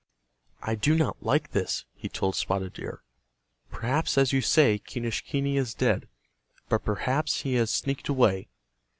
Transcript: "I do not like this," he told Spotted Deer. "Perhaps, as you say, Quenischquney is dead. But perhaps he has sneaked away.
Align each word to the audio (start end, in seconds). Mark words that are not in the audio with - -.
"I 0.63 0.73
do 0.73 0.95
not 0.95 1.21
like 1.21 1.51
this," 1.51 1.85
he 1.93 2.09
told 2.09 2.35
Spotted 2.35 2.73
Deer. 2.73 3.03
"Perhaps, 3.69 4.17
as 4.17 4.33
you 4.33 4.41
say, 4.41 4.79
Quenischquney 4.79 5.57
is 5.57 5.75
dead. 5.75 6.07
But 6.69 6.83
perhaps 6.83 7.41
he 7.41 7.53
has 7.53 7.69
sneaked 7.69 8.09
away. 8.09 8.47